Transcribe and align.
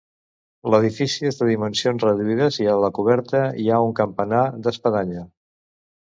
L'edifici 0.75 1.27
és 1.31 1.35
de 1.41 1.47
dimensions 1.49 2.05
reduïdes 2.07 2.57
i 2.63 2.65
a 2.71 2.73
la 2.83 2.89
coberta 2.99 3.41
hi 3.65 3.69
ha 3.75 3.81
un 3.89 3.93
campanar 4.01 4.41
d'espadanya. 4.69 5.27